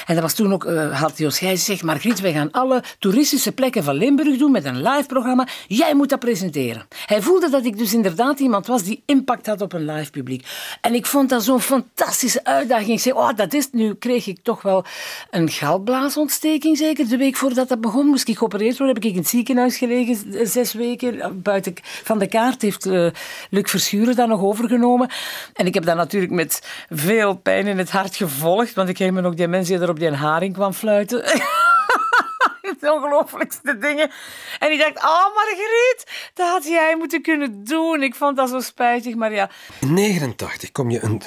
En 0.05 0.13
dat 0.13 0.23
was 0.23 0.33
toen 0.33 0.53
ook, 0.53 0.65
eh, 0.65 0.99
had 1.01 1.17
Jos 1.17 1.37
Gijs 1.37 1.59
gezegd, 1.59 1.83
Margriet, 1.83 2.19
wij 2.19 2.33
gaan 2.33 2.51
alle 2.51 2.83
toeristische 2.99 3.51
plekken 3.51 3.83
van 3.83 3.95
Limburg 3.95 4.37
doen 4.37 4.51
met 4.51 4.65
een 4.65 4.81
live 4.81 5.05
programma. 5.07 5.47
Jij 5.67 5.95
moet 5.95 6.09
dat 6.09 6.19
presenteren. 6.19 6.87
Hij 7.05 7.21
voelde 7.21 7.49
dat 7.49 7.65
ik 7.65 7.77
dus 7.77 7.93
inderdaad 7.93 8.39
iemand 8.39 8.67
was 8.67 8.83
die 8.83 9.03
impact 9.05 9.45
had 9.45 9.61
op 9.61 9.73
een 9.73 9.85
live 9.85 10.11
publiek. 10.11 10.45
En 10.81 10.93
ik 10.93 11.05
vond 11.05 11.29
dat 11.29 11.43
zo'n 11.43 11.61
fantastische 11.61 12.43
uitdaging. 12.43 12.89
Ik 12.89 12.99
zei, 12.99 13.15
oh, 13.15 13.35
dat 13.35 13.53
is. 13.53 13.67
Nu 13.71 13.93
kreeg 13.93 14.27
ik 14.27 14.39
toch 14.43 14.61
wel 14.61 14.85
een 15.31 15.49
galbblaasontsteking, 15.49 16.77
zeker. 16.77 17.07
De 17.07 17.17
week 17.17 17.35
voordat 17.35 17.67
dat 17.67 17.81
begon 17.81 18.05
moest 18.05 18.27
ik 18.27 18.37
geopereerd 18.37 18.77
worden. 18.77 18.95
Heb 18.95 19.03
ik 19.03 19.11
in 19.11 19.17
het 19.17 19.27
ziekenhuis 19.27 19.77
gelegen, 19.77 20.33
eh, 20.33 20.47
zes 20.47 20.73
weken. 20.73 21.41
Buiten 21.41 21.73
van 22.03 22.19
de 22.19 22.27
kaart 22.27 22.61
heeft 22.61 22.85
eh, 22.85 23.07
Luc 23.49 23.69
Verschuren 23.69 24.15
dat 24.15 24.27
nog 24.27 24.41
overgenomen. 24.41 25.09
En 25.53 25.65
ik 25.65 25.73
heb 25.73 25.85
dat 25.85 25.95
natuurlijk 25.95 26.31
met 26.31 26.67
veel 26.89 27.35
pijn 27.35 27.67
in 27.67 27.77
het 27.77 27.91
hart 27.91 28.15
gevolgd. 28.15 28.73
Want 28.73 28.89
ik 28.89 28.95
kreeg 28.95 29.11
me 29.11 29.23
ook 29.23 29.37
die 29.37 29.47
mensen 29.47 29.75
die 29.75 29.83
er 29.83 29.89
op 29.89 29.99
die 29.99 30.11
haring 30.11 30.53
kwam 30.53 30.73
fluiten. 30.73 31.23
de 32.81 32.93
ongelooflijkste 32.93 33.77
dingen. 33.77 34.11
En 34.59 34.71
ik 34.71 34.79
dacht, 34.79 34.97
oh 34.97 35.35
Margriet, 35.35 36.31
dat 36.33 36.49
had 36.49 36.63
jij 36.63 36.95
moeten 36.97 37.21
kunnen 37.21 37.63
doen. 37.63 38.03
Ik 38.03 38.15
vond 38.15 38.37
dat 38.37 38.49
zo 38.49 38.59
spijtig, 38.59 39.15
maar 39.15 39.33
ja. 39.33 39.49
In 39.79 39.93
89 39.93 40.71
kom 40.71 40.89
je 40.89 41.03
een, 41.03 41.21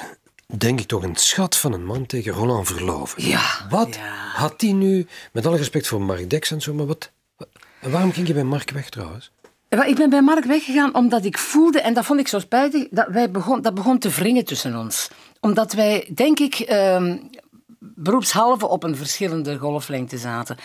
denk 0.45 0.79
ik 0.79 0.87
toch, 0.87 1.03
een 1.03 1.15
schat 1.15 1.57
van 1.57 1.73
een 1.73 1.85
man 1.85 2.05
tegen 2.05 2.31
Roland 2.31 2.67
Verloven. 2.67 3.27
Ja, 3.27 3.67
Wat 3.69 3.95
ja. 3.95 4.15
had 4.33 4.61
hij 4.61 4.71
nu, 4.71 5.07
met 5.31 5.45
alle 5.45 5.57
respect 5.57 5.87
voor 5.87 6.01
Mark 6.01 6.29
Dex 6.29 6.51
en 6.51 6.61
zo, 6.61 6.73
maar 6.73 6.85
wat... 6.85 7.11
Waarom 7.79 8.13
ging 8.13 8.27
je 8.27 8.33
bij 8.33 8.43
Mark 8.43 8.71
weg 8.71 8.89
trouwens? 8.89 9.31
Ik 9.69 9.95
ben 9.95 10.09
bij 10.09 10.21
Mark 10.21 10.45
weggegaan 10.45 10.95
omdat 10.95 11.25
ik 11.25 11.37
voelde, 11.37 11.81
en 11.81 11.93
dat 11.93 12.05
vond 12.05 12.19
ik 12.19 12.27
zo 12.27 12.39
spijtig, 12.39 12.87
dat, 12.89 13.07
wij 13.07 13.31
begon, 13.31 13.61
dat 13.61 13.73
begon 13.73 13.99
te 13.99 14.09
wringen 14.09 14.45
tussen 14.45 14.75
ons. 14.75 15.09
Omdat 15.39 15.73
wij, 15.73 16.09
denk 16.13 16.39
ik, 16.39 16.53
ehm, 16.53 17.17
beroepshalve 17.79 18.67
op 18.67 18.83
een 18.83 18.95
verschillende 18.95 19.57
golflengte 19.57 20.17
zaten. 20.17 20.57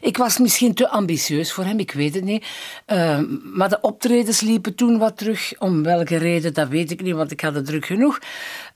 Ik 0.00 0.16
was 0.16 0.38
misschien 0.38 0.74
te 0.74 0.88
ambitieus 0.88 1.52
voor 1.52 1.64
hem, 1.64 1.78
ik 1.78 1.92
weet 1.92 2.14
het 2.14 2.24
niet. 2.24 2.46
Ehm, 2.86 3.24
maar 3.42 3.68
de 3.68 3.80
optredens 3.80 4.40
liepen 4.40 4.74
toen 4.74 4.98
wat 4.98 5.16
terug. 5.16 5.52
Om 5.58 5.82
welke 5.82 6.16
reden, 6.16 6.54
dat 6.54 6.68
weet 6.68 6.90
ik 6.90 7.02
niet, 7.02 7.14
want 7.14 7.30
ik 7.30 7.40
had 7.40 7.54
het 7.54 7.66
druk 7.66 7.86
genoeg. 7.86 8.18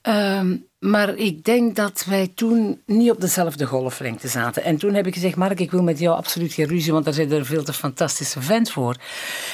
Ehm, 0.01 0.57
maar 0.79 1.15
ik 1.15 1.43
denk 1.43 1.75
dat 1.75 2.05
wij 2.09 2.31
toen 2.35 2.81
niet 2.85 3.11
op 3.11 3.21
dezelfde 3.21 3.65
golflengte 3.65 4.27
zaten. 4.27 4.63
En 4.63 4.77
toen 4.77 4.93
heb 4.93 5.07
ik 5.07 5.13
gezegd, 5.13 5.35
Mark, 5.35 5.59
ik 5.59 5.71
wil 5.71 5.83
met 5.83 5.99
jou 5.99 6.17
absoluut 6.17 6.53
geen 6.53 6.67
ruzie, 6.67 6.91
want 6.91 7.05
daar 7.05 7.13
zijn 7.13 7.31
er 7.31 7.45
veel 7.45 7.63
te 7.63 7.73
fantastische 7.73 8.41
vent 8.41 8.71
voor. 8.71 8.95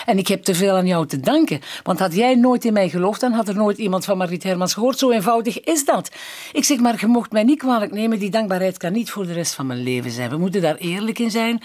En 0.06 0.18
ik 0.18 0.28
heb 0.28 0.44
te 0.44 0.56
veel 0.56 0.75
aan 0.75 0.88
jou 0.88 1.08
te 1.08 1.20
danken. 1.20 1.62
Want 1.84 2.00
had 2.00 2.16
jij 2.16 2.36
nooit 2.36 2.66
in 2.66 2.74
mij 2.74 2.90
geloofd, 2.90 3.20
dan 3.20 3.32
had 3.32 3.48
er 3.48 3.56
nooit 3.56 3.78
iemand 3.78 4.06
van 4.06 4.18
Margriet 4.18 4.44
Hermans 4.44 4.74
gehoord. 4.74 5.00
Zo 5.00 5.12
eenvoudig 5.12 5.60
is 5.60 5.86
dat. 5.86 6.12
Ik 6.51 6.63
zeg, 6.63 6.80
maar 6.80 6.98
je 7.00 7.08
mocht 7.08 7.32
mij 7.32 7.44
niet 7.44 7.60
kwalijk 7.60 7.92
nemen. 7.92 8.20
Die 8.20 8.30
dankbaarheid 8.30 8.78
kan 8.78 8.92
niet 8.92 9.12
voor 9.12 9.25
de 9.25 9.34
rest 9.34 9.54
van 9.54 9.68
mijn 9.68 9.84
leven 9.84 10.12
zijn. 10.12 10.30
We 10.30 10.38
moeten 10.38 10.62
daar 10.62 10.75
eerlijk 10.75 11.20
in 11.20 11.32
zijn. 11.32 11.62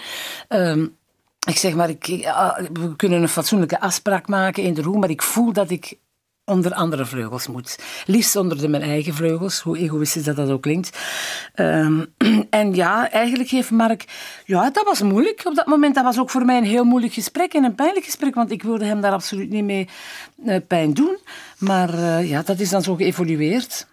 Ehm, 0.47 0.87
ik 1.47 1.57
zeg 1.57 1.73
maar, 1.75 1.89
ik, 1.89 2.25
ah, 2.25 2.57
we 2.73 2.95
kunnen 2.95 3.21
een 3.21 3.29
fatsoenlijke 3.29 3.79
afspraak 3.79 4.27
maken 4.27 4.63
in 4.63 4.73
de 4.73 4.81
room, 4.81 4.99
maar 4.99 5.09
ik 5.09 5.21
voel 5.21 5.53
dat 5.53 5.69
ik 5.69 5.97
onder 6.47 6.73
andere 6.73 7.05
vleugels 7.05 7.47
moet. 7.47 7.79
Liefst 8.05 8.35
onder 8.35 8.57
de 8.57 8.67
mijn 8.67 8.83
eigen 8.83 9.13
vleugels, 9.13 9.59
hoe 9.59 9.77
egoïstisch 9.77 10.23
dat 10.23 10.35
dat 10.35 10.49
ook 10.49 10.61
klinkt. 10.61 10.97
Ehm, 11.53 12.05
en 12.49 12.75
ja, 12.75 13.11
eigenlijk 13.11 13.49
heeft 13.49 13.71
Mark... 13.71 14.05
Ja, 14.45 14.69
dat 14.69 14.83
was 14.83 15.01
moeilijk 15.01 15.41
op 15.45 15.55
dat 15.55 15.65
moment. 15.65 15.95
Dat 15.95 16.03
was 16.03 16.19
ook 16.19 16.29
voor 16.29 16.45
mij 16.45 16.57
een 16.57 16.63
heel 16.63 16.83
moeilijk 16.83 17.13
gesprek 17.13 17.53
en 17.53 17.63
een 17.63 17.75
pijnlijk 17.75 18.05
gesprek, 18.05 18.35
want 18.35 18.51
ik 18.51 18.63
wilde 18.63 18.85
hem 18.85 19.01
daar 19.01 19.11
absoluut 19.11 19.49
niet 19.49 19.63
mee 19.63 19.89
eh, 20.45 20.57
pijn 20.67 20.93
doen. 20.93 21.17
Maar 21.57 21.93
eh, 21.93 22.29
ja, 22.29 22.41
dat 22.41 22.59
is 22.59 22.69
dan 22.69 22.81
zo 22.81 22.95
geëvolueerd. 22.95 23.87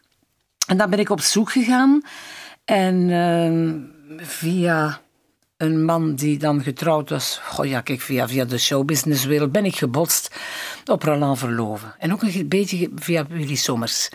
En 0.67 0.77
dan 0.77 0.91
ben 0.91 0.99
ik 0.99 1.11
op 1.11 1.21
zoek 1.21 1.53
gegaan. 1.53 2.03
En 2.65 3.11
ehm, 3.11 3.79
via 4.25 5.01
een 5.65 5.85
man 5.85 6.15
die 6.15 6.39
dan 6.39 6.63
getrouwd 6.63 7.11
was, 7.11 7.41
goh 7.45 7.67
ja, 7.67 7.81
kijk, 7.81 8.01
via, 8.01 8.29
via 8.29 8.45
de 8.45 8.59
showbusinesswereld 8.59 9.53
ben 9.53 9.65
ik 9.65 9.77
gebotst 9.77 10.37
op 10.85 11.03
Roland 11.03 11.39
Verloven. 11.39 11.95
En 11.99 12.13
ook 12.13 12.23
een 12.23 12.49
beetje 12.49 12.91
via 12.95 13.27
Willy 13.29 13.55
Sommers. 13.55 14.09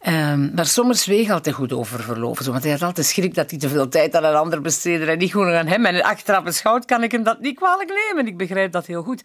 Ehm, 0.00 0.54
maar 0.54 0.66
Sommers 0.66 1.06
weeg 1.06 1.30
altijd 1.30 1.54
goed 1.54 1.72
over 1.72 2.02
Verloven, 2.02 2.50
want 2.50 2.62
hij 2.62 2.72
had 2.72 2.82
altijd 2.82 3.06
schrik 3.06 3.34
dat 3.34 3.50
hij 3.50 3.58
te 3.58 3.68
veel 3.68 3.88
tijd 3.88 4.16
aan 4.16 4.24
een 4.24 4.34
ander 4.34 4.60
besteedde 4.60 5.06
en 5.06 5.18
niet 5.18 5.32
goed 5.32 5.46
aan 5.46 5.66
hem. 5.66 5.86
En 5.86 6.02
achteraf 6.02 6.42
beschouwd 6.42 6.84
kan 6.84 7.02
ik 7.02 7.12
hem 7.12 7.22
dat 7.22 7.40
niet 7.40 7.56
kwalijk 7.56 7.88
nemen. 7.88 8.26
Ik 8.26 8.36
begrijp 8.36 8.72
dat 8.72 8.86
heel 8.86 9.02
goed. 9.02 9.22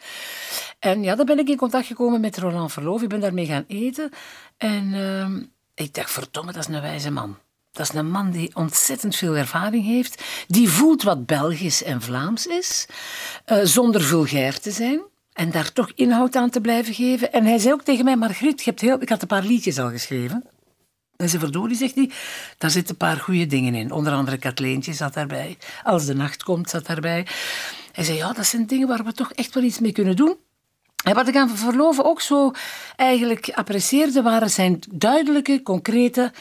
En 0.79 1.03
ja, 1.03 1.15
dan 1.15 1.25
ben 1.25 1.39
ik 1.39 1.50
in 1.50 1.58
contact 1.58 1.88
gekomen 1.88 2.22
met 2.22 2.38
Roland 2.38 2.72
Verloven. 2.72 3.03
Ik 3.03 3.10
ben 3.10 3.20
daarmee 3.20 3.46
gaan 3.46 3.65
eten. 3.67 4.10
En 4.58 4.93
ehm, 4.93 5.43
ik 5.75 5.93
dacht, 5.93 6.12
verdomme, 6.12 6.51
dat 6.51 6.67
is 6.67 6.75
een 6.75 6.82
wijze 6.82 7.12
man. 7.12 7.38
Dat 7.73 7.89
is 7.89 7.93
een 7.93 8.11
man 8.11 8.31
die 8.31 8.55
ontzettend 8.55 9.15
veel 9.15 9.35
ervaring 9.35 9.85
heeft. 9.85 10.23
Die 10.47 10.69
voelt 10.69 11.03
wat 11.03 11.25
Belgisch 11.25 11.83
en 11.83 12.01
Vlaams 12.01 12.47
is. 12.47 12.87
eh, 13.45 13.59
zonder 13.63 14.01
vulgair 14.01 14.59
te 14.59 14.71
zijn. 14.71 15.01
En 15.33 15.51
daar 15.51 15.71
toch 15.71 15.91
inhoud 15.95 16.35
aan 16.35 16.49
te 16.49 16.61
blijven 16.61 16.93
geven. 16.93 17.33
En 17.33 17.45
hij 17.45 17.57
zei 17.57 17.73
ook 17.73 17.83
tegen 17.83 18.05
mij, 18.05 18.15
Margriet, 18.15 18.63
je 18.63 18.69
hebt 18.69 18.81
heel... 18.81 19.01
ik 19.01 19.09
had 19.09 19.21
een 19.21 19.27
paar 19.27 19.43
liedjes 19.43 19.79
al 19.79 19.89
geschreven. 19.89 20.43
En 21.15 21.29
ze 21.29 21.39
verdorie, 21.39 21.77
zegt 21.77 21.95
hij, 21.95 22.11
daar 22.57 22.69
zitten 22.69 22.91
een 22.91 23.07
paar 23.07 23.17
goede 23.17 23.45
dingen 23.45 23.75
in. 23.75 23.91
Onder 23.91 24.13
andere 24.13 24.37
Katleentje 24.37 24.93
zat 24.93 25.13
daarbij. 25.13 25.57
Als 25.83 26.05
de 26.05 26.15
nacht 26.15 26.43
komt, 26.43 26.69
zat 26.69 26.85
daarbij. 26.85 27.27
Hij 27.91 28.03
zei, 28.03 28.17
ja, 28.17 28.33
dat 28.33 28.45
zijn 28.45 28.65
dingen 28.65 28.87
waar 28.87 29.03
we 29.03 29.13
toch 29.13 29.31
echt 29.31 29.53
wel 29.53 29.63
iets 29.63 29.79
mee 29.79 29.91
kunnen 29.91 30.15
doen. 30.15 30.37
En 31.03 31.15
wat 31.15 31.27
ik 31.27 31.35
aan 31.35 31.57
Verloven 31.57 32.05
ook 32.05 32.21
zo 32.21 32.51
eigenlijk 32.95 33.49
apprecieerde, 33.49 34.21
waren 34.21 34.49
zijn 34.49 34.79
duidelijke, 34.91 35.61
concrete, 35.63 36.31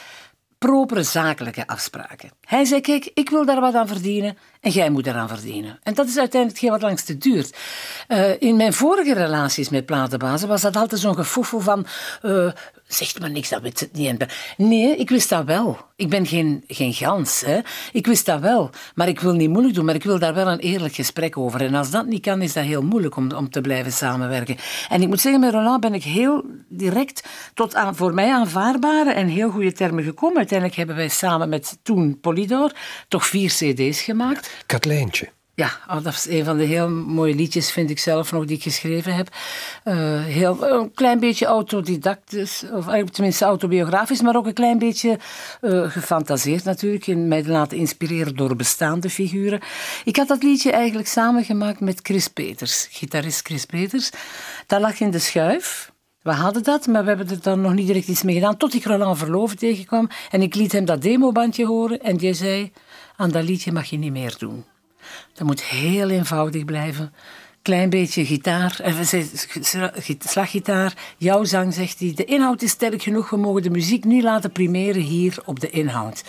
propere 0.67 1.03
zakelijke 1.03 1.67
afspraken. 1.67 2.31
Hij 2.45 2.65
zei, 2.65 2.81
kijk, 2.81 3.11
ik 3.13 3.29
wil 3.29 3.45
daar 3.45 3.59
wat 3.61 3.73
aan 3.73 3.87
verdienen 3.87 4.37
en 4.63 4.71
jij 4.71 4.89
moet 4.89 5.03
daaraan 5.03 5.27
verdienen. 5.27 5.79
En 5.83 5.93
dat 5.93 6.07
is 6.07 6.17
uiteindelijk 6.17 6.61
hetgeen 6.61 6.79
wat 6.79 6.89
langste 6.89 7.17
duurt. 7.17 7.57
Uh, 8.07 8.41
in 8.41 8.55
mijn 8.55 8.73
vorige 8.73 9.13
relaties 9.13 9.69
met 9.69 9.85
platenbazen 9.85 10.47
was 10.47 10.61
dat 10.61 10.75
altijd 10.75 11.01
zo'n 11.01 11.15
gevoel 11.15 11.59
van... 11.59 11.85
Uh, 12.21 12.51
zegt 12.87 13.19
maar 13.19 13.31
niks, 13.31 13.49
dat 13.49 13.61
weet 13.61 13.79
het 13.79 13.93
niet. 13.93 14.25
Nee, 14.57 14.95
ik 14.95 15.09
wist 15.09 15.29
dat 15.29 15.45
wel. 15.45 15.77
Ik 15.95 16.09
ben 16.09 16.25
geen, 16.25 16.63
geen 16.67 16.93
gans. 16.93 17.41
Hè. 17.45 17.59
Ik 17.91 18.07
wist 18.07 18.25
dat 18.25 18.39
wel. 18.39 18.69
Maar 18.95 19.07
ik 19.07 19.19
wil 19.19 19.33
niet 19.33 19.49
moeilijk 19.49 19.75
doen, 19.75 19.85
maar 19.85 19.95
ik 19.95 20.03
wil 20.03 20.19
daar 20.19 20.33
wel 20.33 20.47
een 20.47 20.59
eerlijk 20.59 20.95
gesprek 20.95 21.37
over. 21.37 21.61
En 21.61 21.75
als 21.75 21.91
dat 21.91 22.05
niet 22.05 22.21
kan, 22.21 22.41
is 22.41 22.53
dat 22.53 22.63
heel 22.63 22.81
moeilijk 22.81 23.15
om, 23.15 23.31
om 23.31 23.49
te 23.49 23.61
blijven 23.61 23.91
samenwerken. 23.91 24.57
En 24.89 25.01
ik 25.01 25.07
moet 25.07 25.21
zeggen, 25.21 25.41
met 25.41 25.53
Roland 25.53 25.81
ben 25.81 25.93
ik 25.93 26.03
heel 26.03 26.45
direct 26.67 27.23
tot 27.53 27.75
aan 27.75 27.95
voor 27.95 28.13
mij 28.13 28.33
aanvaardbare 28.33 29.11
en 29.11 29.27
heel 29.27 29.49
goede 29.49 29.71
termen 29.71 30.03
gekomen. 30.03 30.37
Uiteindelijk 30.37 30.77
hebben 30.77 30.95
wij 30.95 31.09
samen 31.09 31.49
met 31.49 31.77
toen 31.83 32.19
Polydor 32.19 32.71
toch 33.07 33.25
vier 33.25 33.49
cd's 33.49 34.01
gemaakt. 34.01 34.52
Katlijntje. 34.65 35.29
Ja, 35.55 35.71
oh, 35.87 36.03
dat 36.03 36.13
is 36.13 36.27
een 36.27 36.45
van 36.45 36.57
de 36.57 36.63
heel 36.63 36.89
mooie 36.89 37.35
liedjes, 37.35 37.71
vind 37.71 37.89
ik 37.89 37.99
zelf 37.99 38.31
nog, 38.31 38.45
die 38.45 38.55
ik 38.55 38.63
geschreven 38.63 39.15
heb. 39.15 39.27
Uh, 39.85 40.23
heel, 40.23 40.67
een 40.69 40.93
klein 40.93 41.19
beetje 41.19 41.45
autodidactisch, 41.45 42.63
of 42.71 42.85
tenminste 43.11 43.45
autobiografisch, 43.45 44.21
maar 44.21 44.35
ook 44.35 44.45
een 44.45 44.53
klein 44.53 44.77
beetje 44.77 45.19
uh, 45.61 45.91
gefantaseerd 45.91 46.63
natuurlijk. 46.63 47.07
En 47.07 47.27
mij 47.27 47.45
laten 47.45 47.77
inspireren 47.77 48.35
door 48.35 48.55
bestaande 48.55 49.09
figuren. 49.09 49.59
Ik 50.05 50.15
had 50.15 50.27
dat 50.27 50.43
liedje 50.43 50.71
eigenlijk 50.71 51.07
samengemaakt 51.07 51.79
met 51.79 51.99
Chris 52.03 52.27
Peters, 52.27 52.87
gitarist 52.91 53.45
Chris 53.45 53.65
Peters. 53.65 54.09
Dat 54.67 54.81
lag 54.81 54.99
in 54.99 55.11
de 55.11 55.19
schuif. 55.19 55.91
We 56.21 56.31
hadden 56.31 56.63
dat, 56.63 56.87
maar 56.87 57.01
we 57.01 57.07
hebben 57.07 57.29
er 57.29 57.41
dan 57.41 57.61
nog 57.61 57.73
niet 57.73 57.87
direct 57.87 58.07
iets 58.07 58.23
mee 58.23 58.35
gedaan. 58.35 58.57
Tot 58.57 58.73
ik 58.73 58.85
Roland 58.85 59.17
Verloven 59.17 59.57
tegenkwam 59.57 60.09
en 60.31 60.41
ik 60.41 60.55
liet 60.55 60.71
hem 60.71 60.85
dat 60.85 61.01
demobandje 61.01 61.65
horen. 61.65 62.01
En 62.01 62.17
die 62.17 62.33
zei, 62.33 62.71
aan 63.15 63.31
dat 63.31 63.43
liedje 63.43 63.71
mag 63.71 63.85
je 63.85 63.97
niet 63.97 64.11
meer 64.11 64.35
doen. 64.37 64.65
Dat 65.33 65.47
moet 65.47 65.63
heel 65.63 66.09
eenvoudig 66.09 66.65
blijven. 66.65 67.13
Klein 67.61 67.89
beetje 67.89 68.25
gitaar, 68.25 68.79
eh, 68.79 68.95
slaggitaar, 70.19 70.93
jouw 71.17 71.43
zang, 71.43 71.73
zegt 71.73 71.99
hij. 71.99 72.13
De 72.15 72.25
inhoud 72.25 72.61
is 72.61 72.71
sterk 72.71 73.01
genoeg, 73.01 73.29
we 73.29 73.37
mogen 73.37 73.61
de 73.61 73.69
muziek 73.69 74.03
nu 74.03 74.21
laten 74.21 74.51
primeren 74.51 75.01
hier 75.01 75.37
op 75.45 75.59
de 75.59 75.69
inhoud. 75.69 76.23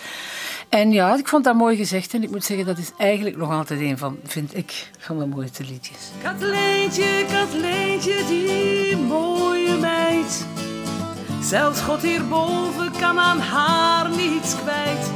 En 0.69 0.91
ja, 0.91 1.17
ik 1.17 1.27
vond 1.27 1.43
dat 1.43 1.55
mooi 1.55 1.75
gezegd 1.75 2.13
en 2.13 2.23
ik 2.23 2.31
moet 2.31 2.43
zeggen, 2.43 2.65
dat 2.65 2.77
is 2.77 2.91
eigenlijk 2.97 3.37
nog 3.37 3.51
altijd 3.51 3.79
een 3.79 3.97
van, 3.97 4.17
vind 4.23 4.57
ik, 4.57 4.89
van 4.99 5.19
de 5.19 5.25
mooiste 5.25 5.63
liedjes. 5.63 5.97
Katleentje, 6.21 7.25
Katleentje, 7.31 8.23
die 8.27 8.97
mooie 8.97 9.77
meid. 9.77 10.45
Zelfs 11.41 11.81
God 11.81 12.01
hierboven 12.01 12.91
kan 12.91 13.19
aan 13.19 13.39
haar 13.39 14.09
niets 14.09 14.55
kwijt. 14.55 15.11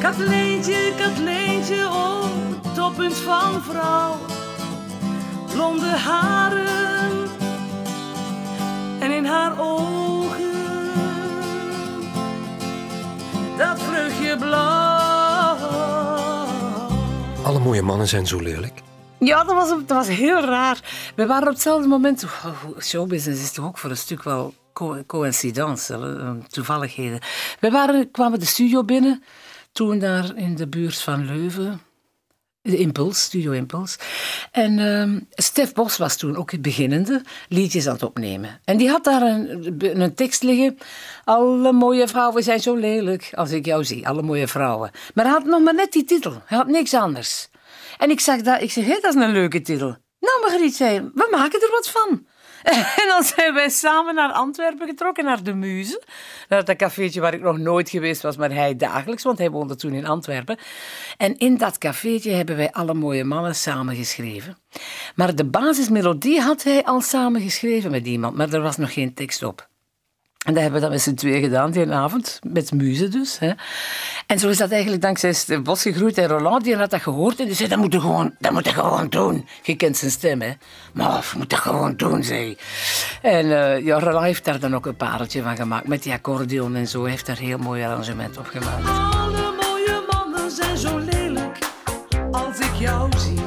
Katleentje, 0.00 0.92
Katleentje, 0.96 1.86
oh, 1.86 2.24
toppunt 2.74 3.16
van 3.16 3.62
vrouw. 3.62 4.16
Blonde 5.52 5.86
haren 5.86 7.28
en 9.00 9.10
in 9.10 9.24
haar 9.24 9.60
ogen 9.60 10.48
dat 13.56 13.80
vleugje 13.80 14.36
blauw. 14.36 15.56
Alle 17.42 17.58
mooie 17.58 17.82
mannen 17.82 18.08
zijn 18.08 18.26
zo 18.26 18.40
lelijk. 18.40 18.82
Ja, 19.18 19.44
dat 19.44 19.54
was, 19.54 19.68
dat 19.68 19.86
was 19.86 20.08
heel 20.08 20.40
raar. 20.40 20.80
We 21.14 21.26
waren 21.26 21.46
op 21.46 21.52
hetzelfde 21.52 21.88
moment... 21.88 22.24
Showbusiness 22.80 23.42
is 23.42 23.52
toch 23.52 23.64
ook 23.64 23.78
voor 23.78 23.90
een 23.90 23.96
stuk 23.96 24.22
wel 24.22 24.54
co 24.72 25.02
coïncidence, 25.06 25.94
eh, 25.94 26.30
toevalligheden. 26.48 27.20
We 27.60 27.70
waren, 27.70 28.10
kwamen 28.10 28.38
de 28.38 28.46
studio 28.46 28.84
binnen, 28.84 29.22
toen 29.78 29.98
daar 29.98 30.36
in 30.36 30.54
de 30.54 30.68
buurt 30.68 31.00
van 31.00 31.26
Leuven 31.26 31.80
de 32.62 32.76
Impuls, 32.76 33.22
Studio 33.22 33.52
Impuls. 33.52 33.98
En 34.52 34.78
uh, 34.78 35.20
Stef 35.30 35.72
Bos 35.72 35.96
was 35.96 36.16
toen 36.16 36.36
ook 36.36 36.60
beginnende 36.60 37.22
liedjes 37.48 37.86
aan 37.86 37.92
het 37.92 38.02
opnemen. 38.02 38.60
En 38.64 38.76
die 38.76 38.88
had 38.88 39.04
daar 39.04 39.22
een, 39.22 40.00
een 40.00 40.14
tekst 40.14 40.42
liggen. 40.42 40.78
Alle 41.24 41.72
mooie 41.72 42.08
vrouwen 42.08 42.42
zijn 42.42 42.60
zo 42.60 42.74
lelijk 42.74 43.30
als 43.34 43.50
ik 43.50 43.66
jou 43.66 43.84
zie. 43.84 44.08
Alle 44.08 44.22
mooie 44.22 44.48
vrouwen. 44.48 44.90
Maar 45.14 45.24
hij 45.24 45.34
had 45.34 45.44
nog 45.44 45.62
maar 45.62 45.74
net 45.74 45.92
die 45.92 46.04
titel. 46.04 46.42
Hij 46.44 46.58
had 46.58 46.66
niks 46.66 46.94
anders. 46.94 47.48
En 47.98 48.10
ik 48.10 48.20
zag 48.20 48.40
dat. 48.40 48.62
Ik 48.62 48.70
zeg, 48.70 48.84
hé, 48.84 48.98
dat 49.00 49.14
is 49.14 49.22
een 49.22 49.32
leuke 49.32 49.60
titel. 49.60 49.96
Nou, 50.20 50.40
Margriet 50.40 50.76
zei, 50.76 51.10
we 51.14 51.28
maken 51.30 51.60
er 51.60 51.70
wat 51.70 51.88
van. 51.88 52.26
En 53.00 53.08
dan 53.08 53.22
zijn 53.22 53.54
wij 53.54 53.68
samen 53.68 54.14
naar 54.14 54.32
Antwerpen 54.32 54.86
getrokken, 54.86 55.24
naar 55.24 55.42
de 55.42 55.54
Muze. 55.54 56.02
Naar 56.48 56.64
dat 56.64 56.76
cafeetje 56.76 57.20
waar 57.20 57.34
ik 57.34 57.42
nog 57.42 57.58
nooit 57.58 57.90
geweest 57.90 58.22
was, 58.22 58.36
maar 58.36 58.50
hij 58.50 58.76
dagelijks, 58.76 59.22
want 59.22 59.38
hij 59.38 59.50
woonde 59.50 59.76
toen 59.76 59.92
in 59.92 60.06
Antwerpen. 60.06 60.58
En 61.16 61.38
in 61.38 61.56
dat 61.56 61.78
cafeetje 61.78 62.30
hebben 62.30 62.56
wij 62.56 62.72
alle 62.72 62.94
mooie 62.94 63.24
mannen 63.24 63.54
samen 63.54 63.96
geschreven. 63.96 64.58
Maar 65.14 65.34
de 65.34 65.44
basismelodie 65.44 66.40
had 66.40 66.62
hij 66.62 66.84
al 66.84 67.00
samen 67.00 67.40
geschreven 67.40 67.90
met 67.90 68.06
iemand, 68.06 68.36
maar 68.36 68.52
er 68.52 68.60
was 68.60 68.76
nog 68.76 68.92
geen 68.92 69.14
tekst 69.14 69.42
op. 69.42 69.68
En 70.46 70.54
dat 70.54 70.62
hebben 70.62 70.80
we 70.80 70.86
dan 70.86 70.90
met 70.94 71.02
z'n 71.02 71.14
twee 71.14 71.40
gedaan 71.40 71.70
die 71.70 71.92
avond, 71.92 72.40
met 72.46 72.72
muze 72.72 73.08
dus. 73.08 73.38
Hè. 73.38 73.52
En 74.26 74.38
zo 74.38 74.48
is 74.48 74.56
dat 74.56 74.70
eigenlijk 74.70 75.02
dankzij 75.02 75.32
Stef 75.32 75.62
Bos 75.62 75.82
gegroeid. 75.82 76.18
En 76.18 76.26
Roland 76.26 76.64
die 76.64 76.76
had 76.76 76.90
dat 76.90 77.02
gehoord 77.02 77.40
en 77.40 77.46
die 77.46 77.54
zei, 77.54 77.68
dat 77.68 77.78
moet 77.78 77.92
je 77.92 78.00
gewoon, 78.00 78.34
dat 78.38 78.52
moet 78.52 78.64
je 78.64 78.72
gewoon 78.72 79.08
doen. 79.08 79.48
Je 79.62 79.76
kent 79.76 79.96
zijn 79.96 80.10
stem, 80.10 80.40
hè. 80.40 80.52
Maar 80.92 81.28
je 81.32 81.38
moet 81.38 81.50
dat 81.50 81.58
gewoon 81.58 81.96
doen, 81.96 82.22
zei 82.22 82.56
En 83.22 83.46
uh, 83.46 83.84
ja, 83.84 83.98
Roland 83.98 84.24
heeft 84.24 84.44
daar 84.44 84.60
dan 84.60 84.74
ook 84.74 84.86
een 84.86 84.96
pareltje 84.96 85.42
van 85.42 85.56
gemaakt. 85.56 85.86
Met 85.86 86.02
die 86.02 86.12
accordeon 86.12 86.76
en 86.76 86.88
zo. 86.88 87.04
heeft 87.04 87.26
daar 87.26 87.38
een 87.38 87.46
heel 87.46 87.58
mooi 87.58 87.84
arrangement 87.84 88.38
op 88.38 88.46
gemaakt. 88.46 88.88
Alle 89.14 89.52
mooie 89.60 90.02
mannen 90.10 90.50
zijn 90.50 90.76
zo 90.76 90.98
lelijk 90.98 91.58
als 92.30 92.58
ik 92.58 92.74
jou 92.74 93.10
zie. 93.18 93.37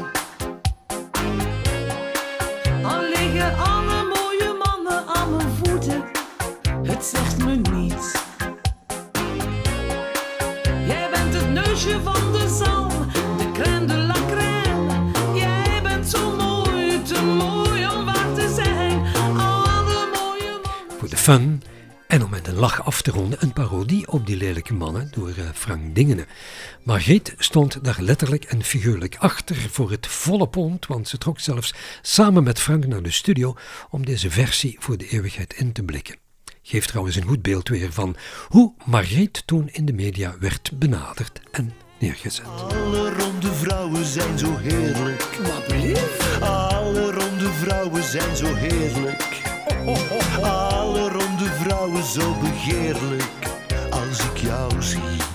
Fun 21.22 21.62
en 22.08 22.24
om 22.24 22.30
met 22.30 22.48
een 22.48 22.56
lach 22.56 22.86
af 22.86 23.02
te 23.02 23.12
ronden 23.12 23.38
een 23.42 23.54
parodie 23.54 24.08
op 24.08 24.26
die 24.26 24.36
lelijke 24.36 24.74
mannen 24.74 25.10
door 25.12 25.30
eh, 25.30 25.50
Frank 25.54 25.96
Dingene. 25.96 26.26
Margriet 26.84 27.34
stond 27.38 27.84
daar 27.84 27.98
letterlijk 28.00 28.44
en 28.44 28.64
figuurlijk 28.64 29.16
achter 29.20 29.56
voor 29.56 29.92
het 29.92 30.08
volle 30.08 30.48
pond, 30.48 30.88
want 30.88 31.08
ze 31.08 31.18
trok 31.18 31.40
zelfs 31.40 31.74
samen 32.02 32.44
met 32.44 32.60
Frank 32.60 32.86
naar 32.86 33.02
de 33.04 33.12
studio 33.12 33.56
om 33.90 34.06
deze 34.06 34.32
versie 34.32 34.76
voor 34.80 34.98
de 34.98 35.08
eeuwigheid 35.08 35.54
in 35.54 35.72
te 35.72 35.84
blikken. 35.84 36.16
Geeft 36.62 36.88
trouwens 36.88 37.16
een 37.16 37.28
goed 37.28 37.42
beeld 37.42 37.70
weer 37.70 37.94
van 37.94 38.16
hoe 38.48 38.74
Margriet 38.86 39.44
toen 39.46 39.70
in 39.72 39.86
de 39.86 39.94
media 39.94 40.36
werd 40.40 40.72
benaderd 40.74 41.42
en 41.52 41.74
neergezet. 42.00 42.46
Alle 42.46 43.14
ronde 43.14 43.54
vrouwen 43.54 44.06
zijn 44.06 44.40
zo 44.40 44.58
heerlijk. 44.58 45.40
Wat? 45.44 46.50
Alle 46.50 47.12
ronde 47.12 47.50
vrouwen 47.50 48.04
zijn 48.04 48.36
zo 48.36 48.54
heerlijk. 48.54 49.51
Alle 50.42 51.10
ronde 51.10 51.46
vrouwen 51.46 52.04
zo 52.04 52.34
begeerlijk. 52.42 53.24
Als 53.90 54.20
ik 54.20 54.38
jou 54.38 54.82
zie. 54.82 55.31